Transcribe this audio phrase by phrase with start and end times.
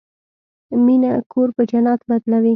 [0.85, 2.49] مینه کور په جنت بدلوي.